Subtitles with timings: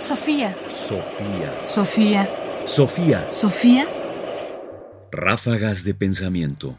[0.00, 0.56] Sofía.
[0.70, 1.52] Sofía.
[1.66, 2.30] Sofía.
[2.64, 3.28] Sofía.
[3.32, 3.86] Sofía.
[5.12, 6.78] Ráfagas de pensamiento.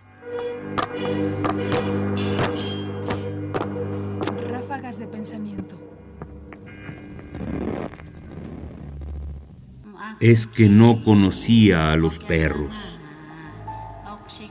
[4.49, 5.77] Ráfagas de pensamiento.
[10.19, 12.99] Es que no conocía a los perros.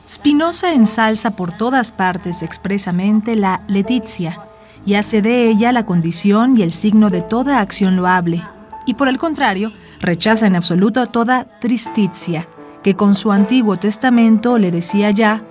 [0.07, 4.45] Spinoza ensalza por todas partes expresamente la letizia
[4.85, 8.41] y hace de ella la condición y el signo de toda acción loable,
[8.85, 12.47] y por el contrario, rechaza en absoluto toda tristitia,
[12.83, 15.43] que con su Antiguo Testamento le decía ya,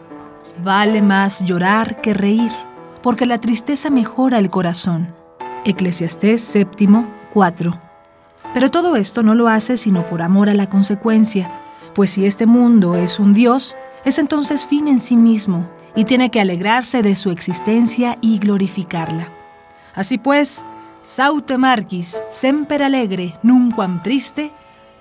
[0.63, 2.51] vale más llorar que reír,
[3.03, 5.15] porque la tristeza mejora el corazón.
[5.65, 7.81] Eclesiastés séptimo 4.
[8.53, 11.53] Pero todo esto no lo hace sino por amor a la consecuencia,
[11.95, 16.31] pues si este mundo es un Dios, es entonces fin en sí mismo y tiene
[16.31, 19.29] que alegrarse de su existencia y glorificarla.
[19.95, 20.65] Así pues,
[21.03, 24.53] saute marquis, semper alegre, nunquam triste,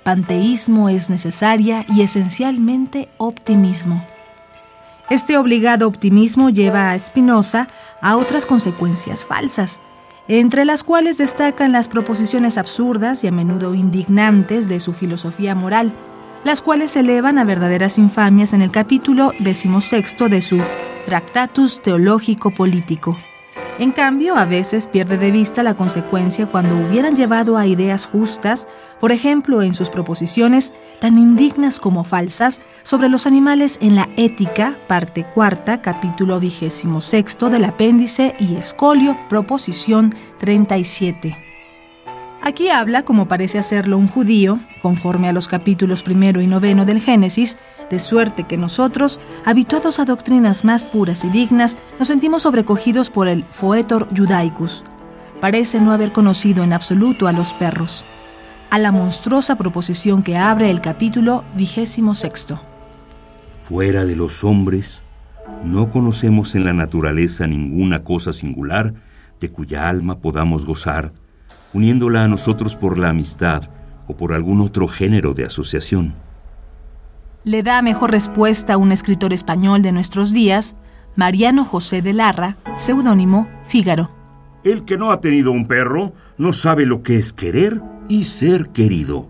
[0.03, 4.05] panteísmo es necesaria y esencialmente optimismo.
[5.09, 7.67] Este obligado optimismo lleva a Spinoza
[8.01, 9.81] a otras consecuencias falsas,
[10.27, 15.91] entre las cuales destacan las proposiciones absurdas y a menudo indignantes de su filosofía moral,
[16.43, 20.61] las cuales se elevan a verdaderas infamias en el capítulo decimosexto de su
[21.05, 23.17] Tractatus Teológico Político.
[23.79, 28.67] En cambio, a veces pierde de vista la consecuencia cuando hubieran llevado a ideas justas,
[28.99, 34.77] por ejemplo, en sus proposiciones tan indignas como falsas sobre los animales en la Ética,
[34.89, 41.37] parte cuarta, capítulo vigésimo sexto del apéndice y escolio, proposición 37.
[42.41, 46.99] Aquí habla, como parece hacerlo un judío, conforme a los capítulos primero y noveno del
[46.99, 47.57] Génesis,
[47.89, 53.27] de suerte que nosotros, habituados a doctrinas más puras y dignas, nos sentimos sobrecogidos por
[53.27, 54.83] el foetor judaicus.
[55.41, 58.05] Parece no haber conocido en absoluto a los perros.
[58.69, 62.61] A la monstruosa proposición que abre el capítulo vigésimo sexto.
[63.63, 65.03] Fuera de los hombres,
[65.63, 68.93] no conocemos en la naturaleza ninguna cosa singular
[69.39, 71.13] de cuya alma podamos gozar
[71.73, 73.63] uniéndola a nosotros por la amistad
[74.07, 76.15] o por algún otro género de asociación.
[77.45, 80.75] Le da mejor respuesta a un escritor español de nuestros días,
[81.15, 84.11] Mariano José de Larra, seudónimo Fígaro.
[84.65, 88.69] El que no ha tenido un perro no sabe lo que es querer y ser
[88.69, 89.29] querido.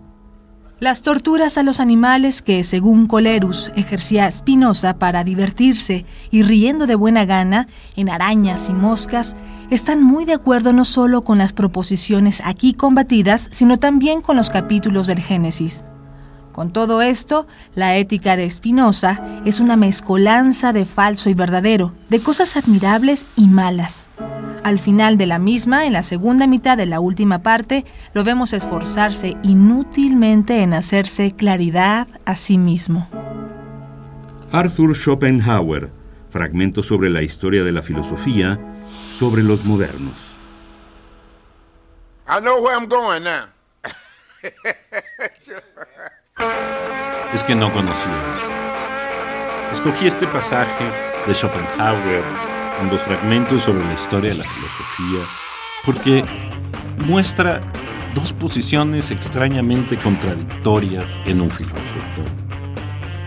[0.80, 6.94] Las torturas a los animales que, según Colerus, ejercía Spinoza para divertirse y riendo de
[6.94, 9.36] buena gana en arañas y moscas,
[9.70, 14.50] están muy de acuerdo no solo con las proposiciones aquí combatidas, sino también con los
[14.50, 15.84] capítulos del Génesis.
[16.52, 22.22] Con todo esto, la ética de Spinoza es una mezcolanza de falso y verdadero, de
[22.22, 24.10] cosas admirables y malas.
[24.62, 28.52] Al final de la misma, en la segunda mitad de la última parte, lo vemos
[28.52, 33.08] esforzarse inútilmente en hacerse claridad a sí mismo.
[34.52, 35.92] Arthur Schopenhauer,
[36.28, 38.58] fragmento sobre la historia de la filosofía,
[39.12, 40.38] sobre los modernos.
[47.34, 48.08] es que no conocí
[49.72, 50.84] Escogí este pasaje
[51.26, 52.24] de Schopenhauer
[52.82, 55.24] en los fragmentos sobre la historia de la filosofía,
[55.84, 56.24] porque
[57.06, 57.60] muestra
[58.14, 62.22] dos posiciones extrañamente contradictorias en un filósofo.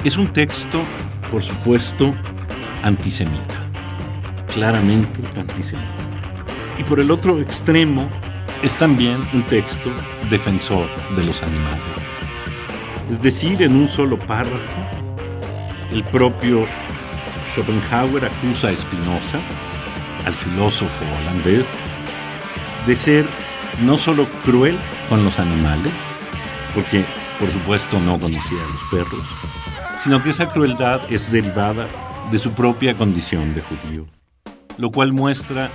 [0.03, 0.83] Es un texto,
[1.31, 2.13] por supuesto,
[2.83, 3.55] antisemita,
[4.53, 5.87] claramente antisemita.
[6.77, 8.09] Y por el otro extremo
[8.61, 9.89] es también un texto
[10.29, 12.12] defensor de los animales.
[13.13, 14.81] Es decir, en un solo párrafo,
[15.91, 16.65] el propio
[17.47, 19.39] Schopenhauer acusa a Spinoza,
[20.25, 21.67] al filósofo holandés,
[22.87, 23.27] de ser
[23.83, 24.79] no solo cruel
[25.09, 25.93] con los animales,
[26.73, 27.05] porque
[27.39, 29.23] por supuesto no conocía a los perros,
[30.03, 31.87] sino que esa crueldad es derivada
[32.31, 34.07] de su propia condición de judío,
[34.79, 35.69] lo cual muestra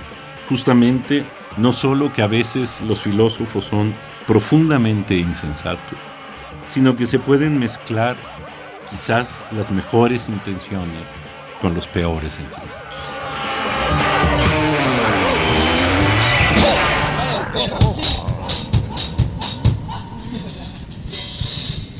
[0.49, 1.23] justamente
[1.55, 3.95] no solo que a veces los filósofos son
[4.27, 5.97] profundamente insensatos,
[6.69, 8.15] sino que se pueden mezclar
[8.89, 11.05] quizás las mejores intenciones
[11.61, 12.79] con los peores sentimientos.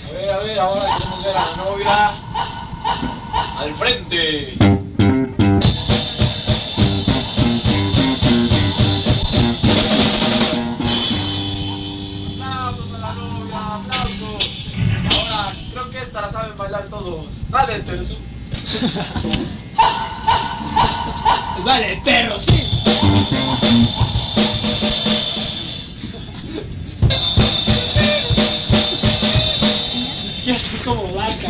[0.07, 2.11] A ver, a ver, ahora queremos ver a la novia.
[3.59, 4.53] Al frente.
[12.37, 14.58] Aplausos a la novia, aplausos.
[15.11, 17.27] Ahora, creo que esta la saben bailar todos.
[17.49, 18.15] Dale, Terzu.
[21.63, 22.65] Vale, perro, sí.
[30.51, 31.49] así como vaca.